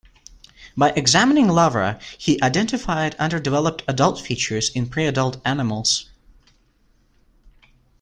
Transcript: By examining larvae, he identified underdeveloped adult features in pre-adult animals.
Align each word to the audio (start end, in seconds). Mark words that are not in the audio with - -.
By 0.75 0.89
examining 0.95 1.47
larvae, 1.47 2.03
he 2.17 2.41
identified 2.41 3.13
underdeveloped 3.19 3.83
adult 3.87 4.19
features 4.19 4.69
in 4.71 4.89
pre-adult 4.89 5.39
animals. 5.45 6.09